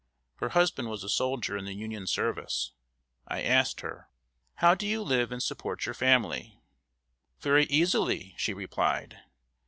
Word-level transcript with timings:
Her 0.37 0.49
husband 0.49 0.89
was 0.89 1.03
a 1.03 1.09
soldier 1.09 1.55
in 1.55 1.65
the 1.65 1.75
Union 1.75 2.07
service. 2.07 2.71
I 3.27 3.43
asked 3.43 3.81
her: 3.81 4.09
"How 4.55 4.73
do 4.73 4.87
you 4.87 5.03
live 5.03 5.31
and 5.31 5.43
support 5.43 5.85
your 5.85 5.93
family?" 5.93 6.59
"Very 7.39 7.65
easily," 7.65 8.33
she 8.35 8.51
replied. 8.51 9.19